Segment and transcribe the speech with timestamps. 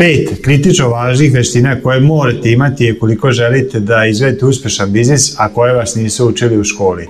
[0.00, 5.72] Pet kritično važnih veština koje morate imati koliko želite da izvedete uspešan biznis, a koje
[5.74, 7.06] vas nisu učili u školi.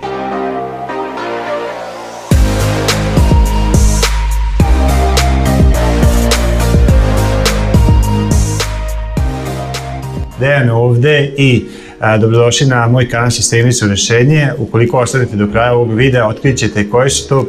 [10.41, 11.65] Dejan ovde i
[12.01, 14.49] Dobrodošli na moj kanal Sistemi su rešenje.
[14.59, 17.47] Ukoliko ostanete do kraja ovog videa, otkrit ćete koje su to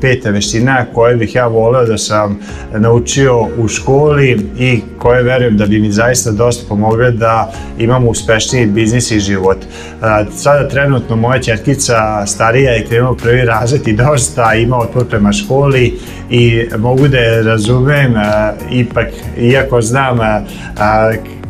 [0.00, 2.38] pete veština koje bih ja voleo da sam
[2.72, 8.66] naučio u školi i koje verujem da bi mi zaista dosta pomogle da imam uspešniji
[8.66, 9.58] biznis i život.
[10.36, 15.98] Sada trenutno moja četkica starija je krenula prvi razred i dosta ima otpor prema školi
[16.30, 18.14] i mogu da je razumem,
[18.70, 19.08] ipak,
[19.38, 20.18] iako znam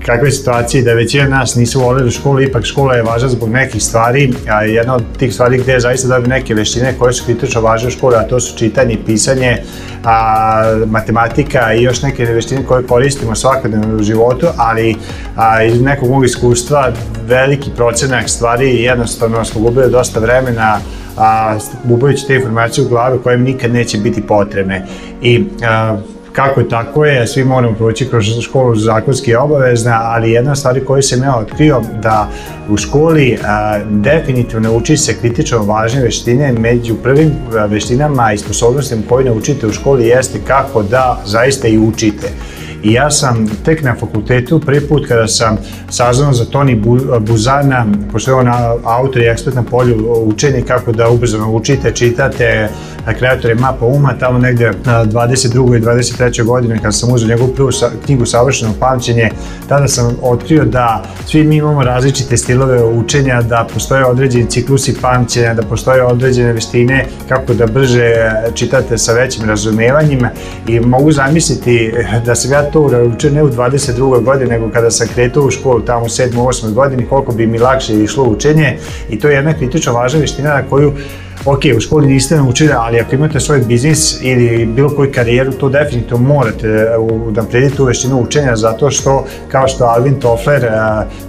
[0.06, 4.32] kakve situacije da većina nas nisu voleli školu, ipak škola je važna zbog nekih stvari,
[4.48, 7.88] a jedna od tih stvari gde je zaista dobio neke veštine koje su kritično važne
[7.88, 9.62] u školi, a to su čitanje, pisanje,
[10.04, 14.96] a, matematika i još neke veštine koje koristimo svakodnevno u životu, ali
[15.36, 16.92] a, iz nekog mog iskustva
[17.26, 20.78] veliki procenak stvari jednostavno smo gubili dosta vremena
[21.16, 24.86] a, gubajući te informacije u glavi koje nikad neće biti potrebne.
[25.22, 25.96] I a,
[26.34, 31.22] kako tako je, svi moramo proći kroz školu zakonski obavezna, ali jedna stvar koju sam
[31.22, 32.28] ja otkrio da
[32.68, 37.32] u školi a, definitivno uči se kritično važne veštine, među prvim
[37.68, 42.28] veštinama i sposobnostima koje naučite u školi jeste kako da zaista i učite.
[42.82, 45.56] I ja sam tek na fakultetu, prvi put kada sam
[45.90, 46.82] saznao za Toni
[47.20, 48.48] Buzana, pošto je on
[48.84, 52.68] autor i ekspert na polju učenja kako da ubrzano učite, čitate,
[53.12, 55.76] kreator je mapa uma, tamo negde na 22.
[55.76, 56.44] i 23.
[56.44, 57.70] godine kada sam uzeo njegovu prvu
[58.04, 59.30] knjigu Savršeno pamćenje,
[59.68, 65.54] tada sam otkrio da svi mi imamo različite stilove učenja, da postoje određeni ciklusi pamćenja,
[65.54, 68.14] da postoje određene veštine kako da brže
[68.54, 70.30] čitate sa većim razumevanjima
[70.68, 71.92] i mogu zamisliti
[72.26, 74.24] da sam ja to učio ne u 22.
[74.24, 76.34] godini, nego kada sam kretao u školu tamo u 7.
[76.34, 76.72] 8.
[76.72, 78.78] godini, koliko bi mi lakše išlo učenje
[79.10, 80.92] i to je jedna kritično važna veština na koju
[81.44, 85.68] ok, u školi niste naučili, ali ako imate svoj biznis ili bilo koju karijeru, to
[85.68, 86.86] definitivno morate
[87.30, 90.68] da predite tu veštinu učenja, zato što, kao što Alvin Toffler,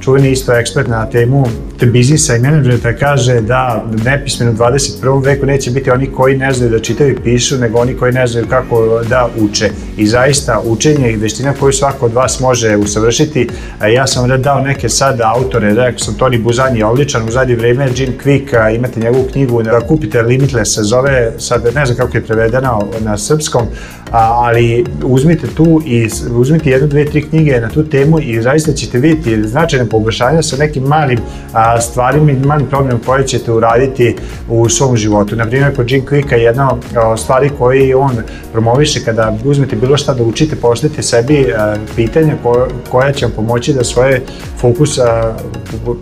[0.02, 1.46] čuveni isto ekspert na temu
[1.80, 5.26] te biznisa i menadžmenta, kaže da nepismeno u 21.
[5.26, 8.28] veku neće biti oni koji ne znaju da čitaju i pišu, nego oni koji ne
[8.28, 9.70] znaju kako da uče.
[9.98, 13.50] I zaista, učenje i veština koju svako od vas može usavršiti,
[13.94, 17.56] ja sam da dao neke sad autore, rekao sam Toni Buzan je odličan, u zadnje
[17.56, 22.18] vreme Jim Quick, imate njegovu knjigu kupi Jupiter Limitless se zove, sad ne znam kako
[22.18, 23.68] je prevedena na srpskom,
[24.12, 29.00] ali uzmite tu i uzmite jednu, dve, tri knjige na tu temu i zaista ćete
[29.00, 31.20] vidjeti značajne poboljšanja sa nekim malim
[31.82, 34.16] stvarima i malim problemom koje ćete uraditi
[34.50, 35.36] u svom životu.
[35.36, 38.18] Naprimjer, kod Jim Quicka jedna od stvari koje on
[38.52, 41.54] promoviše kada uzmete bilo šta da učite, pošljete sebi
[41.96, 42.34] pitanja
[42.90, 44.22] koja će vam pomoći da svoje
[44.58, 45.00] fokus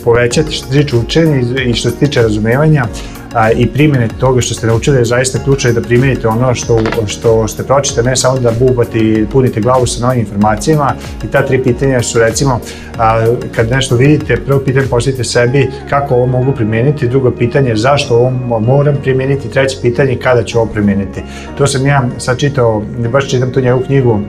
[0.03, 2.85] povećate što se tiče učenja i što se tiče razumevanja
[3.33, 7.47] a, i primjene toga što ste naučili je zaista ključno da primenite ono što, što
[7.47, 11.63] ste pročite, ne samo da bubate i punite glavu sa novim informacijama i ta tri
[11.63, 12.59] pitanja su recimo
[12.97, 18.15] a, kad nešto vidite, prvo pitanje postavite sebi kako ovo mogu primeniti, drugo pitanje zašto
[18.15, 21.21] ovo moram primeniti, treće pitanje kada ću ovo primeniti.
[21.57, 24.19] To sam ja sad čitao, baš čitam tu njegovu knjigu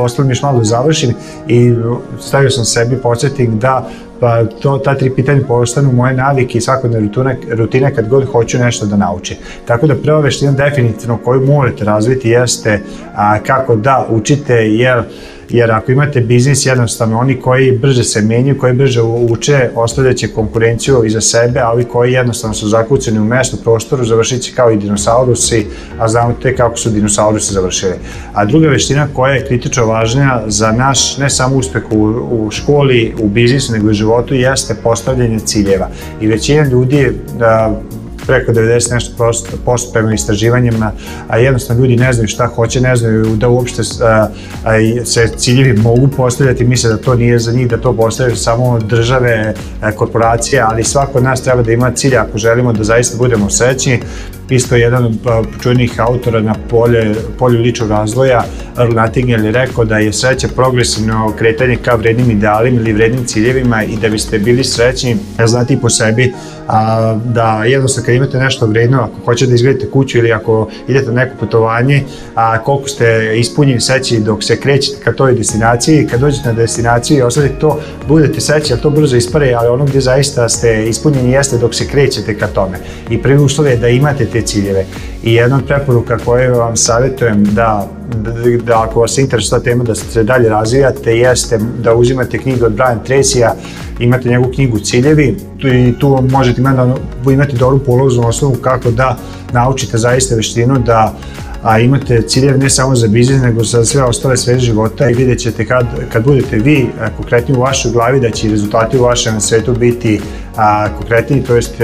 [0.00, 1.14] ostalo mi još malo da završim
[1.48, 1.74] i
[2.20, 3.88] stavio sam sebi podsjetnik da
[4.20, 8.58] pa to, ta tri pitanja postanu moje navike i svakodne rutine, rutine kad god hoću
[8.58, 9.36] nešto da naučim.
[9.66, 12.82] Tako da prva veština definitivno koju morate razviti jeste
[13.14, 15.02] a, kako da učite, jer
[15.50, 21.04] jer ako imate biznis jednostavno oni koji brže se menjaju, koji brže uče, ostavljaće konkurenciju
[21.04, 24.76] iza sebe, a ovi koji jednostavno su zakucani u mestu, prostoru, završit će kao i
[24.76, 25.66] dinosaurusi,
[25.98, 27.94] a znamo te kako su dinosaurusi završili.
[28.34, 33.14] A druga veština koja je kritično važnija za naš, ne samo uspeh u, u školi,
[33.20, 35.88] u biznisu, nego i životu, jeste postavljanje ciljeva.
[36.20, 37.80] I većina ljudi da,
[38.28, 40.92] preko 90 nešto posto, posto prema istraživanjima,
[41.28, 44.28] a jednostavno ljudi ne znaju šta hoće, ne znaju da uopšte a,
[44.64, 48.78] a, se ciljevi mogu postavljati, misle da to nije za njih, da to postavljaju samo
[48.78, 53.16] države, a, korporacije, ali svako od nas treba da ima cilj ako želimo da zaista
[53.16, 54.00] budemo srećni,
[54.50, 58.44] isto jedan od čujnih autora na polje, polju ličnog razvoja,
[58.78, 63.84] Earl Nightingale je rekao da je sreća progresivno kretanje ka vrednim idealima ili vrednim ciljevima
[63.84, 65.16] i da biste bili srećni,
[65.46, 66.32] znate i po sebi,
[66.68, 71.06] a, da jednostavno kad imate nešto vredno, ako hoćete da izgledate kuću ili ako idete
[71.06, 72.04] na neko putovanje,
[72.34, 77.18] a koliko ste ispunjeni seći dok se krećete ka toj destinaciji, kad dođete na destinaciju
[77.18, 81.32] i ostavite to, budete seći, a to brzo ispare, ali ono gde zaista ste ispunjeni
[81.32, 82.78] jeste dok se krećete ka tome.
[83.10, 84.84] I prvi uslov je da imate te ciljeve.
[85.22, 88.32] I jedna od preporuka koje vam savjetujem da da,
[88.64, 92.72] da ako vas interesuje ta tema da se dalje razvijate, jeste da uzimate knjigu od
[92.72, 93.54] Brian Tracy-a,
[93.98, 97.00] imate njegovu knjigu Ciljevi i tu možete imati,
[97.32, 99.16] imati dobru poloznu osnovu kako da
[99.52, 101.14] naučite zaista veštinu da
[101.62, 105.38] a imate ciljeve ne samo za biznis, nego za sve ostale sve života i vidjet
[105.38, 109.72] ćete kad, kad budete vi konkretni u vašoj glavi da će rezultati u vašem svetu
[109.72, 110.20] biti
[110.56, 111.74] a, konkretni, to jest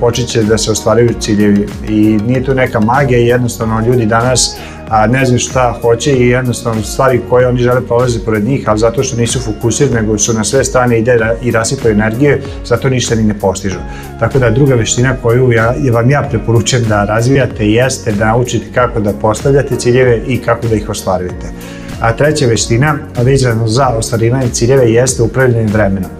[0.00, 1.68] počet će da se ostvaraju ciljevi.
[1.88, 4.56] I nije to neka magija, jednostavno ljudi danas
[4.88, 8.78] a, ne znaju šta hoće i jednostavno stvari koje oni žele prolaze pored njih, ali
[8.78, 13.14] zato što nisu fokusirani, nego su na sve strane ide i rasipaju energije, zato ništa
[13.14, 13.78] ni ne postižu.
[14.20, 19.00] Tako da druga veština koju ja, vam ja preporučujem da razvijate jeste da naučite kako
[19.00, 21.46] da postavljate ciljeve i kako da ih ostvarujete.
[22.00, 26.10] A treća veština, vezano za ostvarivanje ciljeve, jeste upravljanje vremenom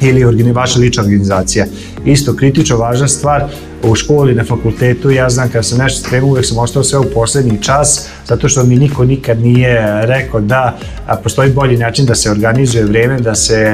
[0.00, 1.66] ili vaša lična organizacija.
[2.04, 3.44] Isto kritično važna stvar,
[3.82, 7.10] u školi, na fakultetu, ja znam kada sam nešto spremao, uvek sam ostao sve u
[7.14, 10.78] poslednji čas, zato što mi niko nikad nije rekao da
[11.22, 13.72] postoji bolji način da se organizuje vreme, da se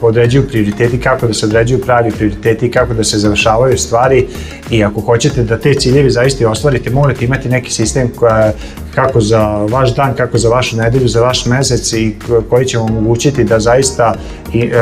[0.00, 4.26] određuju prioriteti, kako da se određuju pravi prioriteti, kako da se završavaju stvari
[4.70, 8.52] i ako hoćete da te ciljevi zaista ostvarite, morate imati neki sistem koja,
[8.94, 12.16] kako za vaš dan, kako za vašu nedelju, za vaš mesec i
[12.50, 14.14] koji će vam omogućiti da zaista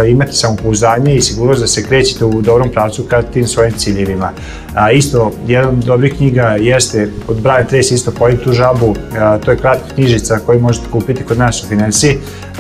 [0.08, 4.32] imate samopouzdanje i sigurnost da se krećete u dobrom pravcu ka tim svojim ciljevima.
[4.74, 9.38] A, isto, jedan od dobrih knjiga jeste od Brian Tracy, isto Pojim tu žabu, a,
[9.38, 11.66] to je kratka knjižica koju možete kupiti kod nas u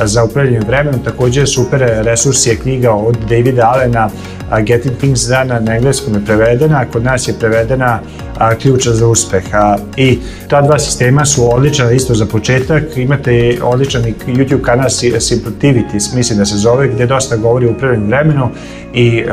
[0.04, 1.00] za upravljanje vremenom.
[1.04, 4.10] Takođe super resurs je knjiga od Davida Allena,
[4.66, 8.00] Getting Things Done na engleskom je prevedena, kod nas je prevedena
[8.38, 9.44] a, ključa za uspeh.
[9.52, 12.82] A, I ta dva sistema su odlična isto za početak.
[12.96, 18.48] Imate odličan YouTube kanal Simpletivities, mislim da se zove, gde dosta govori o upravljanju vremenu
[18.94, 19.24] i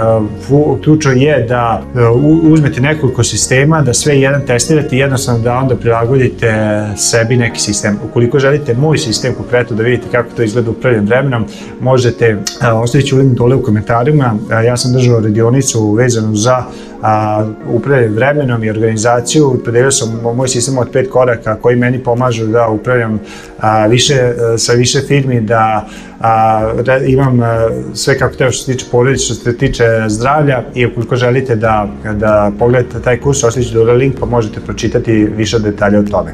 [0.84, 5.76] ključno je da uh, uzmete nekoliko sistema, da sve jedan testirate i jednostavno da onda
[5.76, 6.54] prilagodite
[6.98, 8.00] sebi neki sistem.
[8.10, 11.46] Ukoliko želite moj sistem konkretno da vidite kako to izgleda upravljanjem vremenom,
[11.82, 12.38] možete,
[12.74, 14.36] ostavit ću link dole u komentarima,
[14.66, 16.64] ja sam držao radionicu vezanu za
[17.02, 19.62] a, upravljanje vremenom i organizaciju.
[19.66, 23.20] Podelio sam moj sistem od pet koraka koji meni pomažu da upravljam
[23.60, 25.88] a, više, sa više firmi, da
[26.20, 26.72] a,
[27.08, 31.16] imam a, sve kako treba što se tiče porodice, što se tiče zdravlja i ukoliko
[31.16, 36.04] želite da, da pogledate taj kurs, ostavit ću link pa možete pročitati više detalja o
[36.04, 36.34] tome.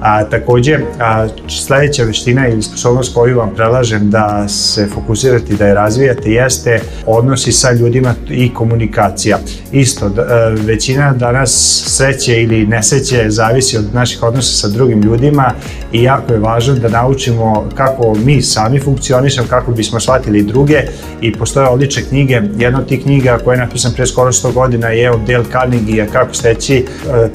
[0.00, 5.66] A, takođe, a, sledeća veština ili sposobnost koju vam prelažem da se fokusirate i da
[5.66, 9.38] je razvijate jeste odnosi sa ljudima i komunikacija.
[9.72, 15.52] Isto, da, većina danas sreće ili nesreće zavisi od naših odnosa sa drugim ljudima
[15.92, 20.82] i jako je važno da naučimo kako mi sami funkcionišemo, kako bismo shvatili druge
[21.20, 22.40] i postoje odlične knjige.
[22.58, 26.06] Jedna od tih knjiga koja je napisan pre skoro 100 godina je od Dale Carnegie,
[26.12, 26.84] kako steći e,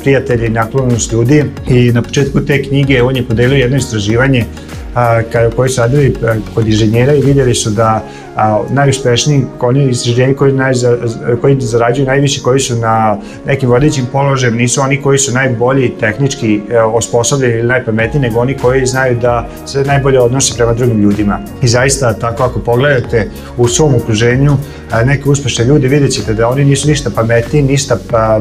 [0.04, 4.46] prijatelji i naklonost ljudi i na početku te knjige on je podelio jedno istraživanje
[5.56, 6.16] koji su radili
[6.56, 8.04] kod inženjera i vidjeli su da
[8.36, 10.74] a, najuspešniji oni istraženji koji, naj,
[11.42, 16.62] koji zarađuju najviše, koji su na nekim vodećim položajem, nisu oni koji su najbolji tehnički
[16.70, 21.40] e, osposobljeni ili najpametniji, nego oni koji znaju da se najbolje odnose prema drugim ljudima.
[21.62, 24.58] I zaista, tako ako pogledate u svom okruženju
[25.06, 27.98] neke uspešne ljudi, vidjet ćete da oni nisu ništa pametniji, ništa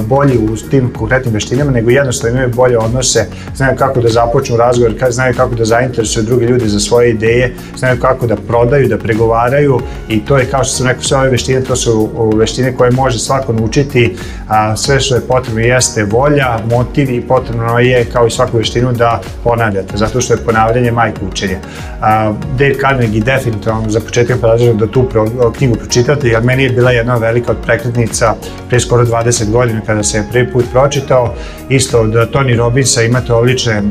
[0.07, 4.95] bolji u tim konkretnim veštinama, nego jednostavno imaju bolje odnose, znaju kako da započnu razgovor,
[5.11, 9.81] znaju kako da zainteresuju druge ljude za svoje ideje, znaju kako da prodaju, da pregovaraju
[10.09, 13.19] i to je kao što sam rekao sve ove veštine, to su veštine koje može
[13.19, 14.17] svako naučiti,
[14.49, 18.93] a sve što je potrebno jeste volja, motiv i potrebno je kao i svaku veštinu
[18.93, 21.59] da ponavljate, zato što je ponavljanje majka učenja.
[22.01, 25.09] A, Dale Carnegie definitivno za početak predlažem da tu
[25.59, 28.35] knjigu pročitate, jer meni je bila jedna velika od prekretnica
[28.69, 31.35] pre skoro 20 godina kada se je prvi put pročitao.
[31.69, 33.83] Isto od Tony Robbinsa imate odlične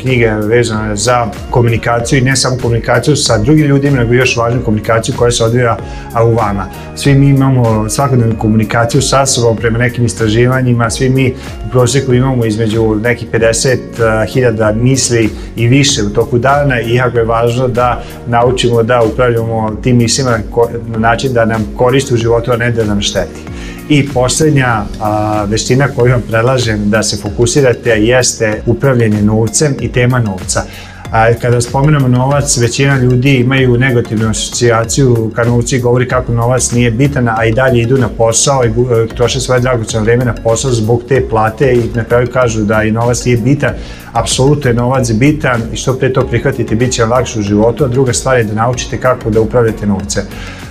[0.00, 5.14] knjige vezane za komunikaciju i ne samo komunikaciju sa drugim ljudima, nego još važnu komunikaciju
[5.18, 5.76] koja se odvija
[6.24, 6.66] u vama.
[6.96, 11.34] Svi mi imamo svakodnevnu komunikaciju sa sobom prema nekim istraživanjima, svi mi
[11.66, 17.24] u prosjeku imamo između nekih 50.000 misli i više u toku dana i jako je
[17.24, 20.38] važno da naučimo da upravljamo tim mislima
[20.92, 23.40] na način da nam koristi u životu, a ne da nam šteti.
[23.88, 30.18] I poslednja a, veština koju vam predlažem da se fokusirate jeste upravljanje novcem i tema
[30.18, 30.62] novca.
[31.12, 36.90] A kada spomenemo novac, većina ljudi imaju negativnu asocijaciju ka novci govori kako novac nije
[36.90, 40.70] bitan, a i dalje idu na posao i e, troše svoje dragoceno vreme na posao
[40.70, 43.70] zbog te plate i na kraju kažu da i novac nije bitan.
[44.12, 47.88] Apsolutno je novac bitan i što pre to prihvatite, bit će lakše u životu, a
[47.88, 50.22] druga stvar je da naučite kako da upravljate novce.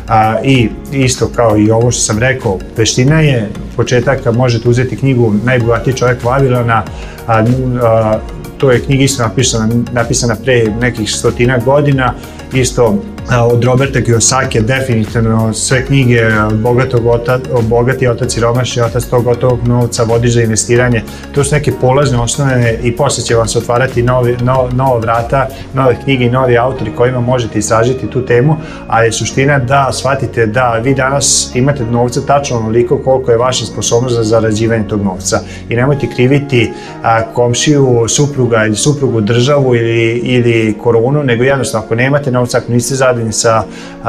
[0.07, 5.33] A, I isto kao i ovo što sam rekao, veština je početak, možete uzeti knjigu
[5.43, 6.83] Najbogatiji čovjek Vavilona,
[7.27, 7.43] a,
[7.83, 8.19] a,
[8.57, 12.13] to je knjiga isto napisana, napisana pre nekih stotina godina,
[12.53, 12.97] isto
[13.31, 16.21] od Roberta Kiyosaki definitivno sve knjige
[16.53, 21.03] bogatog otac, bogati otac i romaši otac tog gotovog novca vodiš za investiranje.
[21.31, 25.47] To su neke polazne osnove i posle će vam se otvarati novi, no, nova vrata,
[25.73, 30.45] nove knjige i novi autori kojima možete istražiti tu temu, a je suština da shvatite
[30.45, 35.39] da vi danas imate novca tačno onoliko koliko je vaša sposobnost za zarađivanje tog novca.
[35.69, 36.71] I nemojte kriviti
[37.03, 42.71] a, komšiju, supruga ili suprugu državu ili, ili koronu, nego jednostavno ako nemate novca, ako
[42.71, 43.63] niste zadovoljni zadovoljni sa,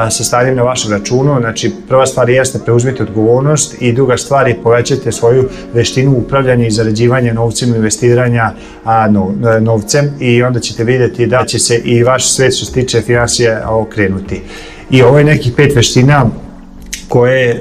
[0.09, 1.37] sa stanjem na vašem računu.
[1.39, 6.71] Znači, prva stvar jeste preuzmite odgovornost i druga stvar je povećajte svoju veštinu upravljanja i
[6.71, 8.51] zarađivanja novcem, investiranja
[8.83, 12.73] a, no, novcem i onda ćete videti da će se i vaš svet što se
[12.73, 14.41] tiče finansije okrenuti.
[14.89, 16.25] I ovo je nekih pet veština
[17.07, 17.59] koje e,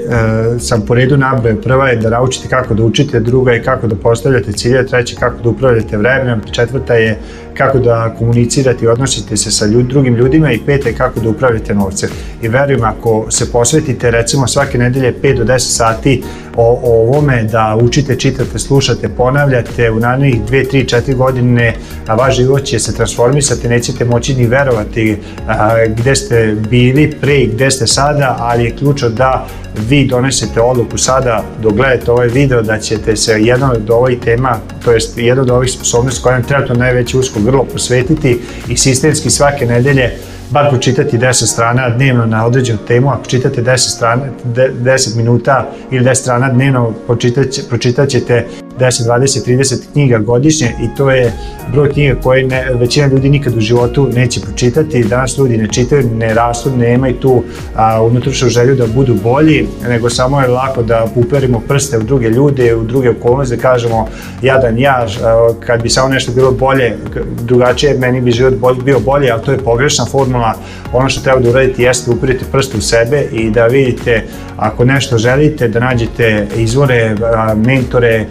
[0.59, 1.57] sam po redu nabrao.
[1.63, 5.43] Prva je da naučite kako da učite, druga je kako da postavljate cilje, treća kako
[5.43, 7.19] da upravljate vremenom, četvrta je
[7.57, 11.29] kako da komunicirate i odnosite se sa ljud, drugim ljudima i peta je kako da
[11.29, 12.11] upravljate novcem.
[12.43, 16.23] I verujem, ako se posvetite recimo svake nedelje 5 do 10 sati
[16.57, 21.75] o, o ovome da učite, čitate, slušate, ponavljate u narednih 2, 3, 4 godine
[22.07, 25.17] a vaš život će se transformisati, nećete moći ni verovati
[25.49, 29.47] a, gde ste bili pre i gde ste sada, ali je ključno da
[29.89, 34.59] vi donesete odluku sada dok gledate ovaj video da ćete se jedan od ovih tema,
[34.85, 39.31] to jest jedan od ovih sposobnosti koja vam trenutno najveće usko grlo posvetiti i sistemski
[39.31, 40.13] svake nedelje
[40.51, 46.05] bar pročitati 10 strana dnevno na određenu temu, ako čitate 10, strana, 10 minuta ili
[46.05, 48.47] 10 strana dnevno, pročitat, pročitat ćete
[48.79, 51.33] 10, 20, 30 knjiga godišnje i to je
[51.73, 55.05] broj knjiga koje ne, većina ljudi nikad u životu neće pročitati.
[55.05, 57.43] Danas ljudi ne čitaju, ne rastu, nemaju tu
[57.75, 62.29] a, unutrašnju želju da budu bolji, nego samo je lako da uperimo prste u druge
[62.29, 64.09] ljude, u druge okolnosti, da kažemo
[64.43, 66.97] jadan ja, a, kad bi samo nešto bilo bolje,
[67.43, 70.55] drugačije, meni bi život bolj, bio bolje, ali to je pogrešna formula.
[70.93, 74.25] Ono što treba da uradite jeste da uperite prste u sebe i da vidite
[74.57, 78.27] ako nešto želite, da nađete izvore, a, mentore,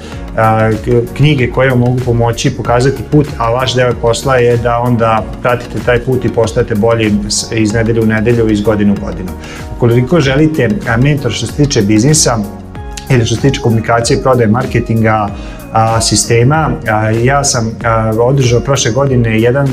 [1.13, 5.80] knjige koje vam mogu pomoći pokazati put, a vaš deo posla je da onda pratite
[5.86, 7.13] taj put i postajete bolji
[7.51, 9.30] iz nedelju u nedelju, iz godine u godinu.
[9.77, 12.38] Ukoliko želite mentor što se tiče biznisa,
[13.10, 15.30] ili što se tiče komunikacije, prodaje, marketinga,
[15.75, 16.72] a, sistema.
[17.24, 17.77] Ja sam
[18.22, 19.67] održao prošle godine jedan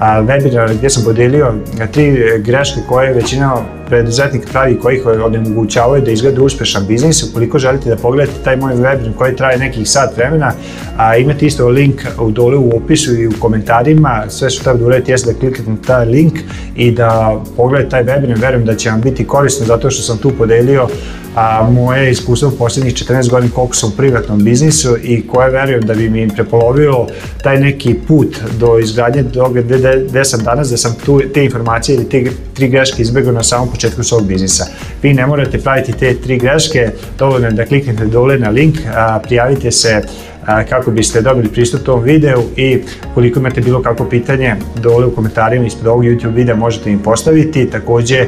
[0.00, 1.54] webinar gdje sam podelio
[1.92, 3.56] tri greške koje većina
[3.88, 7.22] preduzetnika pravi koji ih onemogućavaju da izgleda uspešan biznis.
[7.22, 10.52] Ukoliko želite da pogledate taj moj webinar koji traje nekih sat vremena,
[10.96, 14.24] a, imate isto link u dole u opisu i u komentarima.
[14.28, 16.34] Sve što treba da uradite jeste da kliknete na taj link
[16.76, 18.40] i da pogledate taj webinar.
[18.40, 20.88] Verujem da će vam biti korisno zato što sam tu podelio
[21.34, 25.80] a, moje iskustvo u poslednjih 14 godina koliko sam u privatnom biznisu i koje verujem
[25.80, 27.06] da bi mi prepolovilo
[27.42, 31.96] taj neki put do izgradnje toga gde, gde sam danas, da sam tu, te informacije
[31.96, 34.66] ili te tri greške izbegao na samom početku svog biznisa.
[35.02, 39.18] Vi ne morate praviti te tri greške, dovoljno je da kliknete dole na link, a,
[39.22, 40.02] prijavite se
[40.46, 42.82] a, kako biste dobili pristup tom videu i
[43.14, 47.70] koliko imate bilo kako pitanje dole u komentarima ispod ovog YouTube videa možete im postaviti.
[47.70, 48.26] Takođe,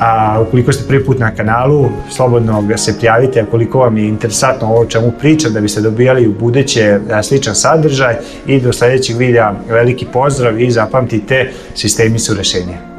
[0.00, 4.08] A ukoliko ste prvi put na kanalu, slobodno ga se prijavite, a koliko vam je
[4.08, 8.14] interesantno ovo čemu pričam, da biste dobijali u budeće sličan sadržaj
[8.46, 12.89] i do sledećeg videa veliki pozdrav i zapamtite, sistemi su rešenje.